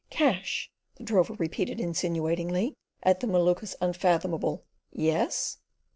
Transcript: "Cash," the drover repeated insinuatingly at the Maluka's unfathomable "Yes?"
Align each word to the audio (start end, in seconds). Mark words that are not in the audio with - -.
"Cash," 0.09 0.71
the 0.97 1.03
drover 1.03 1.35
repeated 1.35 1.79
insinuatingly 1.79 2.73
at 3.03 3.19
the 3.19 3.27
Maluka's 3.27 3.75
unfathomable 3.79 4.63
"Yes?" 4.91 5.57